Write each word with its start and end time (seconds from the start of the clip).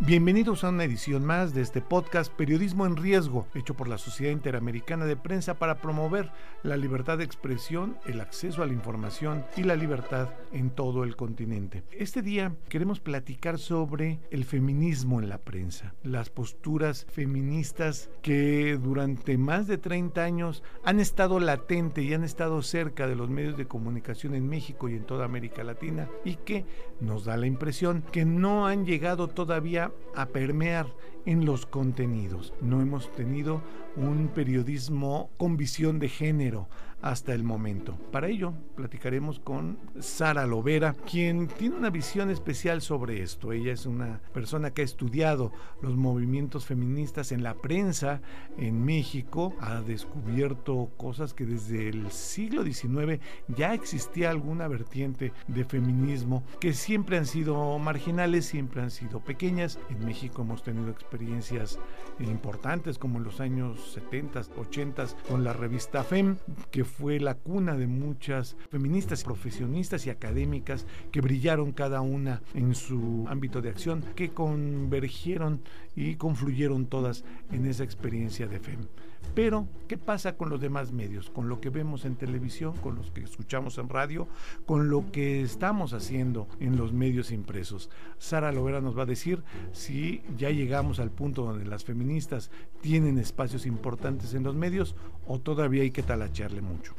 Bienvenidos 0.00 0.64
a 0.64 0.70
una 0.70 0.82
edición 0.82 1.24
más 1.24 1.54
de 1.54 1.62
este 1.62 1.80
podcast 1.80 2.30
Periodismo 2.32 2.84
en 2.84 2.96
Riesgo, 2.96 3.46
hecho 3.54 3.74
por 3.74 3.86
la 3.86 3.96
Sociedad 3.96 4.32
Interamericana 4.32 5.04
de 5.04 5.16
Prensa 5.16 5.54
para 5.54 5.80
promover 5.80 6.32
la 6.64 6.76
libertad 6.76 7.18
de 7.18 7.24
expresión, 7.24 7.96
el 8.04 8.20
acceso 8.20 8.64
a 8.64 8.66
la 8.66 8.72
información 8.72 9.44
y 9.56 9.62
la 9.62 9.76
libertad 9.76 10.30
en 10.52 10.70
todo 10.70 11.04
el 11.04 11.14
continente. 11.14 11.84
Este 11.92 12.22
día 12.22 12.56
queremos 12.68 12.98
platicar 12.98 13.60
sobre 13.60 14.18
el 14.32 14.44
feminismo 14.44 15.20
en 15.20 15.28
la 15.28 15.38
prensa, 15.38 15.94
las 16.02 16.28
posturas 16.28 17.06
feministas 17.08 18.10
que 18.20 18.76
durante 18.76 19.38
más 19.38 19.68
de 19.68 19.78
30 19.78 20.24
años 20.24 20.64
han 20.82 20.98
estado 20.98 21.38
latente 21.38 22.02
y 22.02 22.12
han 22.14 22.24
estado 22.24 22.62
cerca 22.62 23.06
de 23.06 23.14
los 23.14 23.30
medios 23.30 23.56
de 23.56 23.66
comunicación 23.66 24.34
en 24.34 24.48
México 24.48 24.88
y 24.88 24.96
en 24.96 25.04
toda 25.04 25.24
América 25.24 25.62
Latina 25.62 26.08
y 26.24 26.34
que 26.34 26.66
nos 27.00 27.24
da 27.24 27.36
la 27.36 27.46
impresión 27.46 28.02
que 28.10 28.24
no 28.24 28.66
han 28.66 28.84
llegado 28.84 29.28
todavía 29.28 29.83
a 30.14 30.26
permear 30.26 30.86
en 31.26 31.44
los 31.44 31.66
contenidos. 31.66 32.52
No 32.60 32.80
hemos 32.80 33.10
tenido 33.12 33.62
un 33.96 34.28
periodismo 34.28 35.30
con 35.36 35.56
visión 35.56 35.98
de 35.98 36.08
género 36.08 36.68
hasta 37.04 37.34
el 37.34 37.44
momento. 37.44 37.98
Para 38.10 38.28
ello, 38.28 38.54
platicaremos 38.76 39.38
con 39.38 39.76
Sara 40.00 40.46
Lovera, 40.46 40.94
quien 40.94 41.48
tiene 41.48 41.76
una 41.76 41.90
visión 41.90 42.30
especial 42.30 42.80
sobre 42.80 43.20
esto. 43.22 43.52
Ella 43.52 43.74
es 43.74 43.84
una 43.84 44.22
persona 44.32 44.70
que 44.70 44.80
ha 44.80 44.86
estudiado 44.86 45.52
los 45.82 45.96
movimientos 45.96 46.64
feministas 46.64 47.30
en 47.30 47.42
la 47.42 47.56
prensa 47.56 48.22
en 48.56 48.82
México, 48.86 49.54
ha 49.60 49.82
descubierto 49.82 50.92
cosas 50.96 51.34
que 51.34 51.44
desde 51.44 51.90
el 51.90 52.10
siglo 52.10 52.64
XIX 52.64 53.20
ya 53.48 53.74
existía 53.74 54.30
alguna 54.30 54.66
vertiente 54.66 55.34
de 55.46 55.64
feminismo 55.66 56.42
que 56.58 56.72
siempre 56.72 57.18
han 57.18 57.26
sido 57.26 57.78
marginales, 57.78 58.46
siempre 58.46 58.80
han 58.80 58.90
sido 58.90 59.20
pequeñas. 59.20 59.78
En 59.90 60.06
México 60.06 60.40
hemos 60.40 60.62
tenido 60.62 60.88
experiencias 60.88 61.78
importantes 62.18 62.96
como 62.96 63.18
en 63.18 63.24
los 63.24 63.40
años 63.40 63.92
70, 63.92 64.40
80 64.56 65.04
con 65.28 65.44
la 65.44 65.52
revista 65.52 66.02
FEM, 66.02 66.36
que 66.70 66.84
fue 66.84 66.93
la 67.00 67.34
cuna 67.34 67.76
de 67.76 67.86
muchas 67.86 68.56
feministas, 68.70 69.24
profesionistas 69.24 70.06
y 70.06 70.10
académicas 70.10 70.86
que 71.12 71.20
brillaron 71.20 71.72
cada 71.72 72.00
una 72.00 72.42
en 72.54 72.74
su 72.74 73.26
ámbito 73.28 73.60
de 73.60 73.70
acción, 73.70 74.04
que 74.14 74.30
convergieron 74.30 75.60
y 75.96 76.14
confluyeron 76.16 76.86
todas 76.86 77.24
en 77.50 77.66
esa 77.66 77.84
experiencia 77.84 78.46
de 78.46 78.60
FEM. 78.60 78.86
Pero, 79.34 79.66
¿qué 79.88 79.98
pasa 79.98 80.36
con 80.36 80.50
los 80.50 80.60
demás 80.60 80.92
medios? 80.92 81.30
Con 81.30 81.48
lo 81.48 81.60
que 81.60 81.70
vemos 81.70 82.04
en 82.04 82.16
televisión, 82.16 82.76
con 82.76 82.94
los 82.94 83.10
que 83.10 83.22
escuchamos 83.22 83.78
en 83.78 83.88
radio, 83.88 84.28
con 84.66 84.90
lo 84.90 85.10
que 85.10 85.42
estamos 85.42 85.92
haciendo 85.92 86.46
en 86.60 86.76
los 86.76 86.92
medios 86.92 87.30
impresos. 87.32 87.90
Sara 88.18 88.52
Lovera 88.52 88.80
nos 88.80 88.96
va 88.96 89.02
a 89.02 89.06
decir 89.06 89.42
si 89.72 90.22
ya 90.36 90.50
llegamos 90.50 91.00
al 91.00 91.10
punto 91.10 91.44
donde 91.44 91.64
las 91.64 91.84
feministas 91.84 92.50
tienen 92.80 93.18
espacios 93.18 93.66
importantes 93.66 94.34
en 94.34 94.44
los 94.44 94.54
medios 94.54 94.94
o 95.26 95.40
todavía 95.40 95.82
hay 95.82 95.90
que 95.90 96.02
talacharle 96.02 96.62
mucho. 96.62 96.94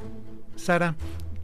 Sara, 0.56 0.96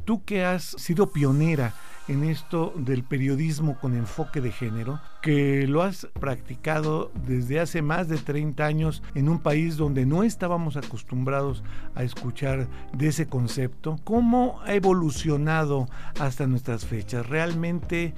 tú 0.06 0.24
que 0.24 0.44
has 0.44 0.64
sido 0.64 1.12
pionera 1.12 1.74
en 2.08 2.24
esto 2.24 2.74
del 2.76 3.04
periodismo 3.04 3.78
con 3.80 3.96
enfoque 3.96 4.42
de 4.42 4.52
género, 4.52 5.00
que 5.22 5.68
lo 5.68 5.84
has 5.84 6.08
practicado 6.20 7.12
desde 7.28 7.60
hace 7.60 7.82
más 7.82 8.08
de 8.08 8.18
30 8.18 8.66
años 8.66 9.04
en 9.14 9.30
un 9.30 9.40
país 9.40 9.78
donde 9.78 10.06
no 10.06 10.24
estábamos 10.24 10.78
acostumbrados 10.78 11.64
a 11.96 12.04
escuchar 12.04 12.68
de 12.94 13.08
ese 13.08 13.28
concepto. 13.28 13.98
¿Cómo 14.04 14.60
ha 14.64 14.74
evolucionado 14.74 15.88
hasta 16.20 16.48
nuestras 16.48 16.86
fechas? 16.86 17.28
¿Realmente 17.28 18.14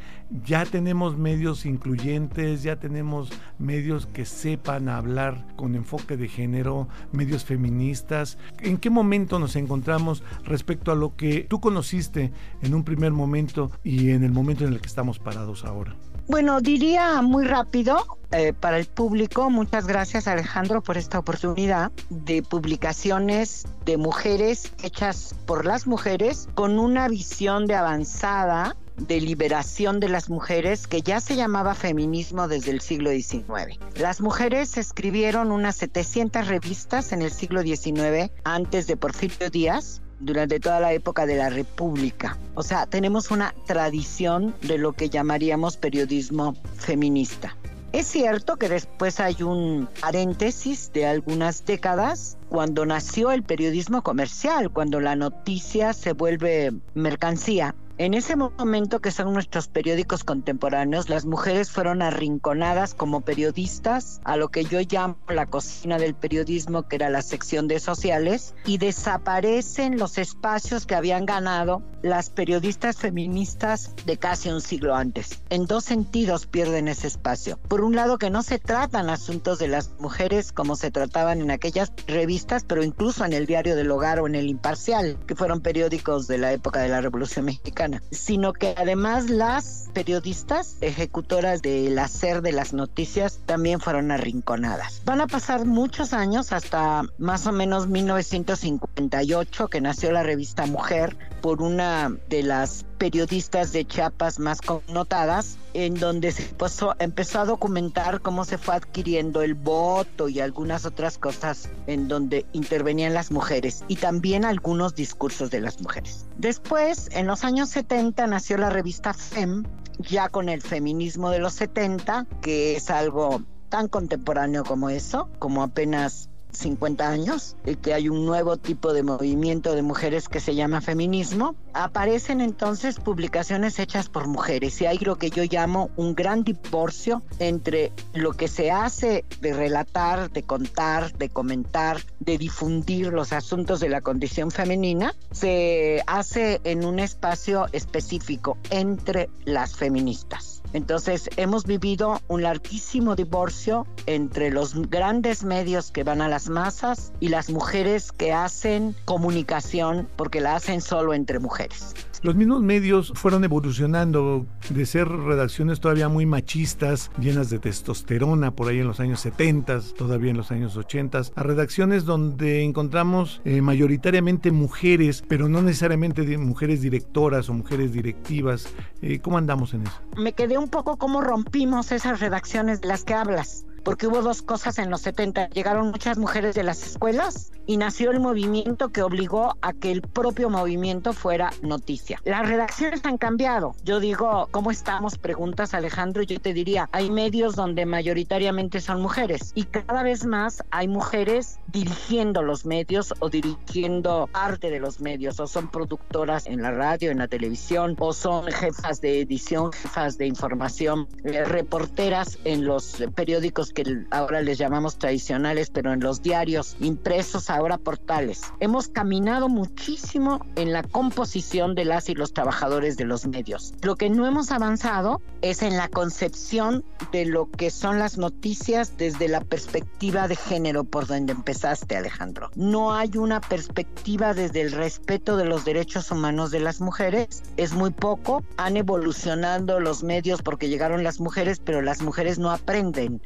ya 0.46 0.66
tenemos 0.66 1.18
medios 1.18 1.66
incluyentes, 1.66 2.64
ya 2.64 2.78
tenemos 2.78 3.30
medios 3.60 4.08
que 4.08 4.26
sepan 4.26 4.90
hablar 4.90 5.46
con 5.56 5.76
enfoque 5.76 6.18
de 6.18 6.30
género, 6.30 6.88
medios 7.12 7.44
feministas? 7.44 8.38
¿En 8.60 8.78
qué 8.78 8.90
momento 8.90 9.40
nos 9.40 9.56
encontramos 9.56 10.24
respecto 10.44 10.92
a 10.92 10.96
lo 10.96 11.16
que 11.16 11.42
tú 11.50 11.60
conociste 11.60 12.32
en 12.62 12.74
un 12.74 12.84
primer 12.84 13.12
momento 13.12 13.72
y 13.84 14.12
en 14.12 14.24
el 14.24 14.32
momento 14.32 14.66
en 14.66 14.74
el 14.74 14.82
que 14.82 14.88
estamos 14.88 15.20
parados 15.20 15.66
ahora? 15.66 15.96
Bueno, 16.28 16.62
diría 16.62 17.22
muy 17.22 17.46
rápido 17.46 18.18
eh, 18.32 18.54
para 18.54 18.78
el 18.78 18.86
público, 18.86 19.50
muchas 19.50 19.88
gracias 19.88 20.28
Alejandro 20.28 20.82
por 20.82 20.98
esta 20.98 21.20
oportunidad 21.20 21.92
de 22.10 22.42
publicaciones 22.42 23.66
de 23.86 23.98
mujeres 23.98 24.72
hechas 24.82 25.36
por 25.46 25.66
las 25.66 25.86
mujeres 25.86 26.48
con 26.56 26.80
una 26.80 27.10
visión 27.10 27.68
de 27.68 27.76
avanzada 27.76 28.78
de 28.98 29.20
liberación 29.20 30.00
de 30.00 30.08
las 30.08 30.30
mujeres 30.30 30.88
que 30.88 31.02
ya 31.02 31.20
se 31.20 31.36
llamaba 31.36 31.74
feminismo 31.74 32.48
desde 32.48 32.72
el 32.72 32.80
siglo 32.80 33.10
XIX. 33.10 33.80
Las 33.96 34.22
mujeres 34.22 34.78
escribieron 34.78 35.52
unas 35.52 35.78
700 35.78 36.48
revistas 36.48 37.12
en 37.12 37.22
el 37.22 37.32
siglo 37.32 37.64
XIX 37.64 38.32
antes 38.44 38.88
de 38.88 38.96
Porfirio 38.96 39.50
Díaz 39.50 40.03
durante 40.26 40.60
toda 40.60 40.80
la 40.80 40.94
época 40.94 41.26
de 41.26 41.36
la 41.36 41.50
República. 41.50 42.38
O 42.56 42.64
sea, 42.64 42.86
tenemos 42.86 43.32
una 43.32 43.54
tradición 43.66 44.56
de 44.62 44.78
lo 44.78 44.94
que 44.94 45.10
llamaríamos 45.10 45.78
periodismo 45.78 46.56
feminista. 46.76 47.56
Es 47.94 48.08
cierto 48.08 48.56
que 48.56 48.70
después 48.70 49.20
hay 49.20 49.44
un 49.44 49.88
paréntesis 50.02 50.92
de 50.94 51.06
algunas 51.06 51.64
décadas 51.64 52.38
cuando 52.50 52.88
nació 52.88 53.32
el 53.32 53.44
periodismo 53.44 54.02
comercial, 54.02 54.72
cuando 54.72 55.00
la 55.00 55.16
noticia 55.16 55.94
se 55.94 56.14
vuelve 56.14 56.74
mercancía 56.96 57.76
en 58.00 58.16
ese 58.16 58.36
momento 58.36 59.02
que 59.02 59.12
son 59.12 59.34
nuestros 59.34 59.68
periódicos 59.68 60.24
contemporáneos, 60.24 61.10
las 61.10 61.26
mujeres 61.26 61.70
fueron 61.70 62.02
arrinconadas 62.02 62.96
como 62.96 63.22
periodistas 63.22 64.20
a 64.24 64.36
lo 64.36 64.50
que 64.50 64.66
yo 64.66 64.80
llamo 64.82 65.18
la 65.28 65.46
cocina 65.46 66.00
del 66.00 66.16
periodismo, 66.16 66.88
que 66.88 66.96
era 66.96 67.12
la 67.12 67.22
sección 67.22 67.68
de 67.68 67.80
sociales, 67.80 68.56
y 68.66 68.80
desaparecen 68.80 70.00
los 70.00 70.18
espacios 70.18 70.88
que 70.88 70.96
habían 70.96 71.28
ganado 71.28 71.84
las 72.02 72.32
periodistas 72.32 72.98
feministas 72.98 73.94
de 74.08 74.18
casi 74.18 74.50
un 74.50 74.60
siglo 74.60 74.96
antes. 74.96 75.44
En 75.52 75.68
dos 75.68 75.86
sentidos 75.86 76.48
pierden 76.48 76.88
ese 76.88 77.08
espacio. 77.08 77.60
Por 77.68 77.82
un 77.82 77.96
lado 77.96 78.18
que 78.18 78.32
no 78.32 78.42
se 78.42 78.58
tratan 78.58 79.12
asuntos 79.12 79.60
de 79.60 79.68
las 79.68 79.92
mujeres 80.00 80.52
como 80.52 80.76
se 80.76 80.90
trataban 80.90 81.42
en 81.42 81.52
aquellas 81.52 81.94
revistas, 82.08 82.66
pero 82.68 82.84
incluso 82.84 83.24
en 83.24 83.34
el 83.34 83.46
Diario 83.46 83.76
del 83.76 83.92
Hogar 83.92 84.20
o 84.20 84.26
en 84.26 84.34
el 84.34 84.48
Imparcial, 84.48 85.18
que 85.28 85.36
fueron 85.36 85.62
periódicos 85.62 86.28
de 86.28 86.40
la 86.40 86.52
época 86.52 86.82
de 86.82 86.90
la 86.90 87.00
Revolución 87.00 87.46
Mexicana 87.46 87.83
sino 88.12 88.54
que 88.54 88.74
además 88.78 89.30
las 89.30 89.90
periodistas 89.94 90.78
ejecutoras 90.82 91.62
del 91.62 91.98
hacer 92.00 92.42
de 92.42 92.52
las 92.52 92.74
noticias 92.74 93.40
también 93.46 93.80
fueron 93.80 94.12
arrinconadas. 94.12 95.02
Van 95.06 95.22
a 95.22 95.28
pasar 95.28 95.66
muchos 95.66 96.14
años 96.14 96.52
hasta 96.52 97.04
más 97.18 97.46
o 97.48 97.52
menos 97.52 97.88
1958 97.88 99.68
que 99.68 99.82
nació 99.82 100.12
la 100.12 100.24
revista 100.24 100.66
Mujer 100.66 101.16
por 101.42 101.62
una 101.62 102.16
de 102.30 102.44
las 102.44 102.86
periodistas 103.04 103.74
de 103.74 103.84
Chiapas 103.84 104.40
más 104.40 104.62
connotadas, 104.62 105.58
en 105.74 105.96
donde 105.96 106.32
se 106.32 106.56
empezó 107.00 107.40
a 107.42 107.46
documentar 107.46 108.22
cómo 108.22 108.46
se 108.46 108.58
fue 108.58 108.76
adquiriendo 108.76 109.42
el 109.42 109.56
voto 109.56 110.30
y 110.30 110.40
algunas 110.40 110.86
otras 110.86 111.18
cosas 111.18 111.70
en 111.88 112.08
donde 112.08 112.46
intervenían 112.54 113.14
las 113.14 113.30
mujeres 113.30 113.84
y 113.90 113.98
también 113.98 114.46
algunos 114.46 114.96
discursos 114.96 115.52
de 115.52 115.60
las 115.60 115.82
mujeres. 115.82 116.28
Después, 116.38 117.10
en 117.12 117.28
los 117.28 117.44
años 117.44 117.68
70, 117.72 118.26
nació 118.28 118.56
la 118.56 118.70
revista 118.70 119.14
FEM, 119.14 119.66
ya 120.00 120.30
con 120.30 120.48
el 120.48 120.62
feminismo 120.62 121.30
de 121.30 121.40
los 121.40 121.56
70, 121.56 122.26
que 122.42 122.78
es 122.78 122.90
algo 122.90 123.44
tan 123.68 123.90
contemporáneo 123.90 124.64
como 124.64 124.90
eso, 124.90 125.28
como 125.40 125.62
apenas 125.62 126.30
50 126.54 127.08
años, 127.08 127.56
y 127.66 127.76
que 127.76 127.94
hay 127.94 128.10
un 128.10 128.26
nuevo 128.26 128.58
tipo 128.58 128.94
de 128.94 129.04
movimiento 129.04 129.76
de 129.76 129.82
mujeres 129.82 130.30
que 130.30 130.40
se 130.40 130.56
llama 130.56 130.82
feminismo, 130.82 131.56
aparecen 131.74 132.42
entonces 132.42 133.00
publicaciones 133.00 133.80
hechas 133.80 134.10
por 134.10 134.28
mujeres 134.28 134.80
y 134.82 134.86
hay 134.86 134.98
lo 135.00 135.18
que 135.18 135.30
yo 135.30 135.44
llamo 135.44 135.90
un 135.96 136.16
gran 136.16 136.44
divorcio 136.44 137.24
entre 137.40 137.92
lo 138.14 138.34
que 138.34 138.48
se 138.48 138.72
hace 138.72 139.26
de 139.42 139.54
relatar, 139.54 140.32
de 140.32 140.44
contar, 140.44 141.14
de 141.18 141.30
comentar, 141.30 142.02
de 142.20 142.38
difundir 142.38 143.08
los 143.08 143.34
asuntos 143.34 143.80
de 143.80 143.90
la 143.90 144.02
condición 144.02 144.52
femenina, 144.52 145.16
se 145.32 146.04
hace 146.08 146.62
en 146.64 146.86
un 146.86 147.00
espacio 147.00 147.68
específico 147.72 148.58
entre 148.70 149.30
las 149.46 149.76
feministas. 149.76 150.53
Entonces 150.72 151.30
hemos 151.38 151.66
vivido 151.66 152.22
un 152.28 152.44
larguísimo 152.44 153.16
divorcio 153.16 153.86
entre 154.06 154.50
los 154.50 154.74
grandes 154.90 155.44
medios 155.44 155.92
que 155.92 156.04
van 156.04 156.22
a 156.22 156.30
las 156.30 156.50
masas 156.50 157.12
y 157.20 157.28
las 157.28 157.50
mujeres 157.50 158.12
que 158.12 158.34
hacen 158.34 158.96
comunicación 159.06 160.08
porque 160.16 160.42
la 160.42 160.56
hacen 160.56 160.82
solo 160.82 161.14
entre 161.14 161.40
mujeres. 161.40 161.94
Los 162.24 162.36
mismos 162.36 162.62
medios 162.62 163.12
fueron 163.16 163.44
evolucionando 163.44 164.46
de 164.70 164.86
ser 164.86 165.10
redacciones 165.10 165.82
todavía 165.82 166.08
muy 166.08 166.26
machistas, 166.26 167.12
llenas 167.20 167.50
de 167.50 167.60
testosterona 167.60 168.52
por 168.52 168.70
ahí 168.70 168.80
en 168.80 168.88
los 168.88 169.02
años 169.02 169.20
70, 169.20 169.82
todavía 169.98 170.32
en 170.32 170.38
los 170.38 170.50
años 170.50 170.78
80, 170.78 171.22
a 171.36 171.44
redacciones 171.44 172.06
donde 172.06 172.64
encontramos 172.64 173.42
eh, 173.44 173.62
mayoritariamente 173.62 174.52
mujeres, 174.52 175.22
pero 175.28 175.50
no 175.50 175.62
necesariamente 175.62 176.38
mujeres 176.38 176.80
directoras 176.80 177.50
o 177.50 177.54
mujeres 177.54 177.92
directivas. 177.92 178.74
Eh, 179.02 179.20
¿Cómo 179.20 179.38
andamos 179.38 179.74
en 179.74 179.84
eso? 179.84 180.00
Me 180.16 180.32
quedé 180.32 180.58
un 180.58 180.70
poco 180.70 180.96
como 180.96 181.20
rompimos 181.20 181.92
esas 181.92 182.22
redacciones 182.22 182.80
de 182.80 182.88
las 182.88 183.04
que 183.04 183.16
hablas 183.16 183.66
porque 183.84 184.08
hubo 184.08 184.22
dos 184.22 184.42
cosas 184.42 184.78
en 184.80 184.90
los 184.90 185.02
70. 185.02 185.50
Llegaron 185.50 185.92
muchas 185.92 186.18
mujeres 186.18 186.56
de 186.56 186.64
las 186.64 186.84
escuelas 186.84 187.52
y 187.66 187.78
nació 187.78 188.12
el 188.12 188.20
movimiento 188.20 188.90
que 188.90 189.02
obligó 189.02 189.56
a 189.62 189.74
que 189.74 189.92
el 189.92 190.02
propio 190.02 190.50
movimiento 190.50 191.14
fuera 191.14 191.52
noticia. 191.62 192.20
Las 192.26 192.48
redacciones 192.48 193.06
han 193.06 193.18
cambiado. 193.18 193.76
Yo 193.84 194.00
digo, 194.00 194.48
¿cómo 194.52 194.72
estamos? 194.72 195.18
Preguntas 195.18 195.74
Alejandro, 195.74 196.24
yo 196.24 196.40
te 196.40 196.54
diría, 196.54 196.90
hay 196.92 197.10
medios 197.10 197.56
donde 197.56 197.86
mayoritariamente 197.86 198.82
son 198.82 199.02
mujeres 199.02 199.52
y 199.56 199.64
cada 199.64 200.04
vez 200.04 200.26
más 200.26 200.64
hay 200.72 200.88
mujeres 200.88 201.60
dirigiendo 201.68 202.42
los 202.44 202.66
medios 202.66 203.14
o 203.20 203.30
dirigiendo 203.30 204.30
parte 204.32 204.70
de 204.70 204.80
los 204.80 205.00
medios 205.00 205.40
o 205.40 205.48
son 205.48 205.70
productoras 205.70 206.46
en 206.48 206.62
la 206.62 206.72
radio, 206.72 207.12
en 207.12 207.20
la 207.20 207.28
televisión 207.28 207.96
o 208.00 208.14
son 208.14 208.48
jefas 208.48 209.02
de 209.02 209.22
edición, 209.22 209.72
jefas 209.72 210.18
de 210.18 210.28
información, 210.28 211.08
eh, 211.24 211.44
reporteras 211.46 212.38
en 212.44 212.66
los 212.66 213.04
periódicos 213.16 213.73
que 213.74 214.06
ahora 214.12 214.42
les 214.42 214.58
llamamos 214.58 214.98
tradicionales, 214.98 215.70
pero 215.70 215.92
en 215.94 216.00
los 216.00 216.22
diarios 216.22 216.76
impresos, 216.80 217.50
ahora 217.50 217.78
portales. 217.78 218.42
Hemos 218.60 218.88
caminado 218.88 219.50
muchísimo 219.50 220.46
en 220.56 220.72
la 220.72 220.84
composición 220.84 221.76
de 221.76 221.86
las 221.86 222.10
y 222.10 222.16
los 222.16 222.34
trabajadores 222.34 222.98
de 222.98 223.06
los 223.06 223.28
medios. 223.28 223.74
Lo 223.82 223.96
que 223.96 224.10
no 224.10 224.28
hemos 224.28 224.52
avanzado 224.52 225.22
es 225.42 225.62
en 225.62 225.78
la 225.78 225.88
concepción 225.90 226.84
de 227.12 227.26
lo 227.26 227.50
que 227.50 227.70
son 227.70 228.00
las 228.00 228.18
noticias 228.18 228.98
desde 228.98 229.28
la 229.28 229.42
perspectiva 229.42 230.28
de 230.28 230.36
género 230.36 230.84
por 230.84 231.08
donde 231.08 231.34
empezaste, 231.34 231.98
Alejandro. 231.98 232.50
No 232.56 232.94
hay 232.94 233.18
una 233.18 233.42
perspectiva 233.42 234.34
desde 234.34 234.62
el 234.62 234.72
respeto 234.72 235.38
de 235.38 235.46
los 235.46 235.66
derechos 235.66 236.12
humanos 236.12 236.52
de 236.52 236.60
las 236.60 236.82
mujeres. 236.82 237.44
Es 237.58 237.74
muy 237.74 237.92
poco. 237.92 238.44
Han 238.58 238.78
evolucionado 238.78 239.80
los 239.80 240.04
medios 240.04 240.42
porque 240.42 240.70
llegaron 240.70 241.04
las 241.04 241.20
mujeres, 241.20 241.60
pero 241.60 241.82
las 241.82 242.02
mujeres 242.02 242.40
no 242.40 242.52
aprenden 242.52 243.22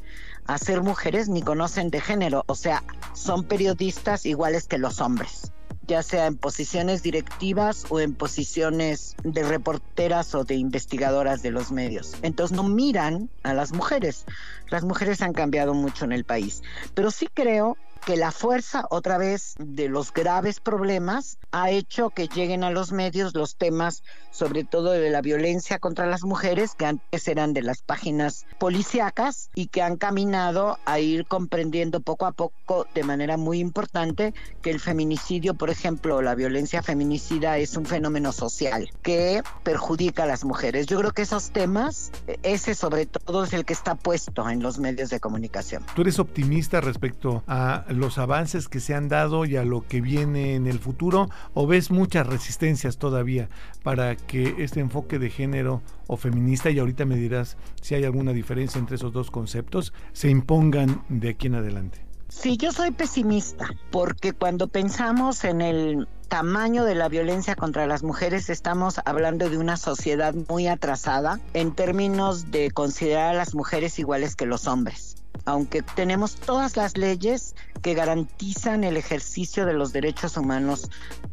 a 0.48 0.58
ser 0.58 0.82
mujeres 0.82 1.30
ni 1.30 1.42
conocen 1.42 1.90
de 1.90 2.02
género, 2.02 2.44
o 2.48 2.56
sea, 2.56 2.84
son 3.14 3.44
periodistas 3.44 4.26
iguales 4.26 4.68
que 4.68 4.78
los 4.78 5.02
hombres 5.02 5.52
ya 5.88 6.04
sea 6.04 6.28
en 6.28 6.36
posiciones 6.36 7.02
directivas 7.02 7.86
o 7.90 8.00
en 8.00 8.14
posiciones 8.14 9.16
de 9.24 9.44
reporteras 9.44 10.36
o 10.36 10.44
de 10.44 10.56
investigadoras 10.56 11.42
de 11.42 11.52
los 11.52 11.72
medios. 11.72 12.14
Entonces 12.22 12.56
no 12.56 12.64
miran 12.64 13.30
a 13.44 13.54
las 13.54 13.72
mujeres. 13.72 14.26
Las 14.69 14.84
mujeres 14.84 15.22
han 15.22 15.34
cambiado 15.34 15.74
mucho 15.74 16.06
en 16.06 16.12
el 16.12 16.24
país, 16.24 16.64
pero 16.94 17.12
sí 17.12 17.28
creo 17.34 17.78
que 18.08 18.16
la 18.16 18.31
fuerza 18.31 18.86
otra 18.90 19.18
vez 19.18 19.56
de 19.60 19.90
los 19.90 20.14
graves 20.14 20.62
problemas 20.62 21.38
ha 21.52 21.72
hecho 21.72 22.10
que 22.10 22.30
lleguen 22.30 22.64
a 22.64 22.72
los 22.72 22.94
medios 22.94 23.36
los 23.36 23.58
temas 23.58 24.02
sobre 24.31 24.64
todo 24.64 24.92
de 24.92 25.10
la 25.10 25.22
violencia 25.22 25.80
contra 25.80 26.06
las 26.06 26.24
mujeres 26.24 26.74
que 26.75 26.86
antes 26.86 27.28
eran 27.28 27.54
de 27.54 27.64
las 27.64 27.81
páginas 27.81 28.46
policíacas 28.60 29.50
y 29.56 29.68
que 29.68 29.81
han 29.81 29.98
caminado 29.98 30.78
a 30.86 31.00
ir 31.00 31.25
comprendiendo 31.25 32.00
poco 32.00 32.25
a 32.25 32.31
poco 32.31 32.88
de 32.94 33.04
manera 33.04 33.36
muy 33.36 33.60
importante 33.60 34.34
que 34.62 34.70
el 34.70 34.80
feminicidio, 34.80 35.56
por 35.56 35.70
ejemplo, 35.70 36.22
la 36.22 36.36
violencia 36.36 36.81
feminicida 36.84 37.58
es 37.58 37.75
un 37.75 37.86
fenómeno 37.86 38.31
social 38.31 38.90
que 39.02 39.42
perjudica 39.63 40.24
a 40.24 40.28
las 40.28 40.46
mujeres. 40.46 40.86
Yo 40.86 40.98
creo 41.00 41.12
que 41.12 41.24
esos 41.24 41.52
temas, 41.52 42.12
ese 42.44 42.74
sobre 42.75 43.06
todo 43.06 43.44
es 43.44 43.54
el 43.54 43.66
que 43.66 43.74
está 43.74 43.96
puesto 43.96 44.50
en 44.50 44.56
los 44.62 44.80
medios 44.80 45.09
de 45.09 45.19
comunicación. 45.19 45.83
¿Tú 45.95 46.01
eres 46.01 46.19
optimista 46.19 46.81
respecto 46.81 47.44
a 47.48 47.86
los 47.89 48.18
avances 48.18 48.68
que 48.68 48.80
se 48.80 48.94
han 48.94 49.09
dado 49.09 49.45
y 49.45 49.56
a 49.56 49.63
lo 49.63 49.86
que 49.88 50.01
viene 50.01 50.56
en 50.56 50.68
el 50.68 50.80
futuro 50.80 51.30
o 51.54 51.68
ves 51.68 51.92
muchas 51.92 52.27
resistencias 52.27 52.98
todavía 52.98 53.50
para 53.83 54.15
que 54.15 54.56
este 54.59 54.80
enfoque 54.80 55.19
de 55.19 55.30
género 55.30 55.81
o 56.07 56.18
feminista, 56.18 56.69
y 56.69 56.80
ahorita 56.80 57.06
me 57.06 57.15
dirás 57.15 57.57
si 57.81 57.95
hay 57.95 58.06
alguna 58.06 58.33
diferencia 58.33 58.80
entre 58.80 58.95
esos 58.95 59.13
dos 59.13 59.31
conceptos, 59.31 59.94
se 60.13 60.30
impongan 60.30 61.03
de 61.10 61.30
aquí 61.30 61.48
en 61.48 61.56
adelante? 61.56 62.06
Sí, 62.30 62.57
yo 62.57 62.71
soy 62.71 62.92
pesimista, 62.92 63.69
porque 63.89 64.33
cuando 64.33 64.68
pensamos 64.68 65.44
en 65.44 65.62
el 65.62 66.07
tamaño 66.27 66.83
de 66.83 66.95
la 66.95 67.09
violencia 67.09 67.56
contra 67.56 67.88
las 67.88 68.03
mujeres 68.03 68.50
estamos 68.50 69.00
hablando 69.06 69.50
de 69.50 69.57
una 69.57 69.77
sociedad 69.77 70.33
muy 70.50 70.68
atrasada 70.68 71.39
en 71.53 71.74
términos 71.74 72.51
de 72.51 72.71
considerar 72.71 73.29
a 73.29 73.38
las 73.38 73.56
mujeres 73.56 73.97
iguales 74.00 74.35
que 74.35 74.45
los 74.45 74.68
hombres 74.68 75.17
aunque 75.48 75.82
tenemos 75.82 76.36
todas 76.36 76.76
las 76.76 76.98
leyes 76.98 77.56
que 77.82 77.94
garantizan 77.94 78.84
el 78.84 78.98
ejercicio 78.98 79.66
de 79.66 79.74
los 79.74 79.94
derechos 79.94 80.36
humanos, 80.36 80.90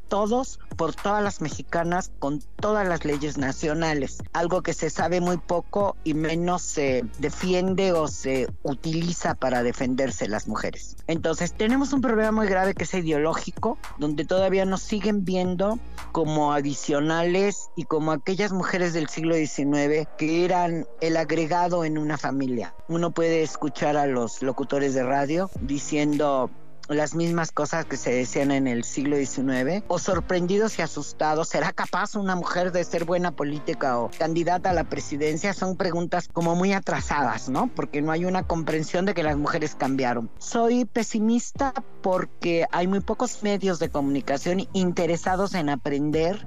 todos 0.08 0.60
por 0.76 0.94
todas 0.94 1.22
las 1.22 1.40
mexicanas 1.40 2.12
con 2.20 2.40
todas 2.60 2.86
las 2.86 3.04
leyes 3.04 3.38
nacionales, 3.38 4.18
algo 4.32 4.62
que 4.62 4.72
se 4.72 4.90
sabe 4.90 5.20
muy 5.20 5.38
poco 5.38 5.96
y 6.04 6.14
menos 6.14 6.62
se 6.62 7.04
defiende 7.18 7.92
o 7.92 8.06
se 8.06 8.48
utiliza 8.62 9.34
para 9.34 9.64
defenderse 9.64 10.28
las 10.28 10.46
mujeres. 10.46 10.96
Entonces 11.08 11.52
tenemos 11.52 11.92
un 11.92 12.00
problema 12.00 12.30
muy 12.30 12.46
grave 12.46 12.74
que 12.74 12.84
es 12.84 12.94
ideológico, 12.94 13.78
donde 13.98 14.24
todavía 14.24 14.64
nos 14.64 14.82
siguen 14.82 15.24
viendo 15.24 15.78
como 16.12 16.52
adicionales 16.52 17.70
y 17.74 17.84
como 17.84 18.12
aquellas 18.12 18.52
mujeres 18.52 18.92
del 18.92 19.08
siglo 19.08 19.34
XIX 19.34 20.06
que 20.16 20.44
eran 20.44 20.86
el 21.00 21.16
agregado 21.16 21.84
en 21.84 21.98
una 21.98 22.18
familia. 22.18 22.74
Uno 22.88 23.10
puede 23.10 23.42
escuchar 23.42 23.96
a 23.96 24.03
los 24.06 24.42
locutores 24.42 24.94
de 24.94 25.02
radio 25.02 25.50
diciendo 25.60 26.50
las 26.88 27.14
mismas 27.14 27.50
cosas 27.50 27.86
que 27.86 27.96
se 27.96 28.12
decían 28.12 28.50
en 28.50 28.66
el 28.66 28.84
siglo 28.84 29.16
XIX, 29.16 29.84
o 29.88 29.98
sorprendidos 29.98 30.78
y 30.78 30.82
asustados, 30.82 31.48
¿será 31.48 31.72
capaz 31.72 32.14
una 32.14 32.36
mujer 32.36 32.72
de 32.72 32.84
ser 32.84 33.04
buena 33.04 33.30
política 33.30 33.98
o 33.98 34.10
candidata 34.18 34.70
a 34.70 34.74
la 34.74 34.84
presidencia? 34.84 35.54
Son 35.54 35.76
preguntas 35.76 36.28
como 36.30 36.54
muy 36.54 36.72
atrasadas, 36.72 37.48
¿no? 37.48 37.70
Porque 37.74 38.02
no 38.02 38.12
hay 38.12 38.24
una 38.24 38.46
comprensión 38.46 39.06
de 39.06 39.14
que 39.14 39.22
las 39.22 39.36
mujeres 39.36 39.74
cambiaron. 39.74 40.30
Soy 40.38 40.84
pesimista 40.84 41.72
porque 42.02 42.66
hay 42.70 42.86
muy 42.86 43.00
pocos 43.00 43.42
medios 43.42 43.78
de 43.78 43.88
comunicación 43.88 44.68
interesados 44.74 45.54
en 45.54 45.70
aprender 45.70 46.46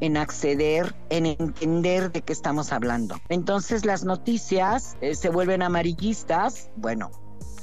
en 0.00 0.16
acceder, 0.16 0.94
en 1.10 1.26
entender 1.26 2.12
de 2.12 2.22
qué 2.22 2.32
estamos 2.32 2.72
hablando. 2.72 3.16
Entonces 3.28 3.84
las 3.84 4.04
noticias 4.04 4.96
eh, 5.00 5.14
se 5.14 5.28
vuelven 5.28 5.62
amarillistas, 5.62 6.70
bueno, 6.76 7.10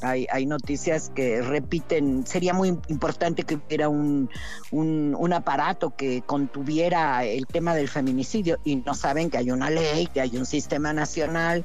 hay, 0.01 0.27
hay 0.31 0.45
noticias 0.45 1.11
que 1.13 1.41
repiten, 1.41 2.25
sería 2.25 2.53
muy 2.53 2.69
importante 2.87 3.43
que 3.43 3.55
hubiera 3.55 3.89
un, 3.89 4.29
un, 4.71 5.33
aparato 5.33 5.95
que 5.95 6.21
contuviera 6.23 7.23
el 7.23 7.47
tema 7.47 7.73
del 7.73 7.87
feminicidio 7.87 8.59
y 8.63 8.77
no 8.77 8.93
saben 8.93 9.29
que 9.29 9.37
hay 9.37 9.51
una 9.51 9.69
ley, 9.69 10.07
que 10.07 10.21
hay 10.21 10.35
un 10.37 10.45
sistema 10.45 10.91
nacional, 10.93 11.63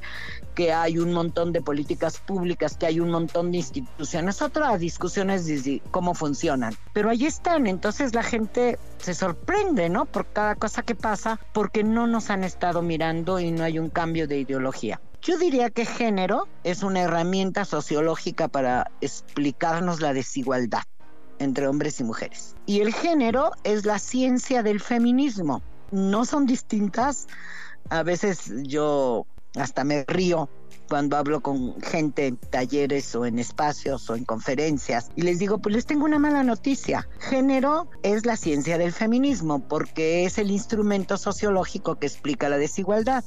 que 0.55 0.71
hay 0.71 0.97
un 0.97 1.13
montón 1.13 1.51
de 1.51 1.61
políticas 1.61 2.19
públicas, 2.19 2.77
que 2.77 2.85
hay 2.85 2.99
un 2.99 3.11
montón 3.11 3.51
de 3.51 3.57
instituciones, 3.57 4.41
otras 4.41 4.79
discusiones 4.79 5.45
de 5.45 5.81
cómo 5.91 6.13
funcionan. 6.13 6.75
Pero 6.93 7.09
ahí 7.09 7.25
están, 7.25 7.67
entonces 7.67 8.15
la 8.15 8.23
gente 8.23 8.79
se 8.99 9.13
sorprende, 9.13 9.89
¿no? 9.89 10.05
Por 10.05 10.25
cada 10.27 10.55
cosa 10.55 10.81
que 10.83 10.95
pasa, 10.95 11.39
porque 11.53 11.83
no 11.83 12.07
nos 12.07 12.29
han 12.29 12.43
estado 12.43 12.81
mirando 12.81 13.39
y 13.39 13.51
no 13.51 13.63
hay 13.63 13.79
un 13.79 13.89
cambio 13.89 14.27
de 14.27 14.39
ideología. 14.39 14.99
Yo 15.27 15.37
diría 15.37 15.69
que 15.69 15.85
género 15.85 16.47
es 16.63 16.83
una 16.83 17.01
herramienta 17.01 17.65
sociológica 17.65 18.47
para 18.47 18.85
explicarnos 19.01 19.99
la 19.99 20.13
desigualdad 20.13 20.83
entre 21.37 21.67
hombres 21.67 21.99
y 21.99 22.05
mujeres. 22.05 22.55
Y 22.65 22.79
el 22.79 22.93
género 22.93 23.51
es 23.65 23.85
la 23.85 23.99
ciencia 23.99 24.63
del 24.63 24.79
feminismo. 24.79 25.61
No 25.91 26.23
son 26.23 26.45
distintas. 26.45 27.27
A 27.89 28.03
veces 28.03 28.53
yo 28.63 29.27
hasta 29.57 29.83
me 29.83 30.05
río 30.07 30.49
cuando 30.87 31.17
hablo 31.17 31.41
con 31.41 31.81
gente 31.81 32.27
en 32.27 32.37
talleres 32.37 33.13
o 33.13 33.25
en 33.25 33.37
espacios 33.39 34.09
o 34.09 34.15
en 34.15 34.23
conferencias 34.23 35.09
y 35.15 35.23
les 35.23 35.39
digo, 35.39 35.57
pues 35.59 35.75
les 35.75 35.85
tengo 35.85 36.05
una 36.05 36.19
mala 36.19 36.43
noticia. 36.43 37.05
Género 37.19 37.89
es 38.01 38.25
la 38.25 38.37
ciencia 38.37 38.77
del 38.77 38.93
feminismo 38.93 39.67
porque 39.67 40.23
es 40.23 40.37
el 40.37 40.51
instrumento 40.51 41.17
sociológico 41.17 41.97
que 41.97 42.07
explica 42.07 42.47
la 42.47 42.57
desigualdad. 42.57 43.25